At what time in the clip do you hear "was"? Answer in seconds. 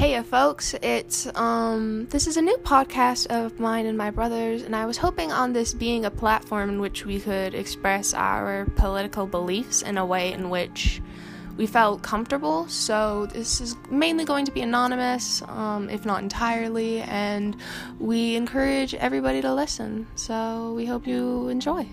4.86-4.96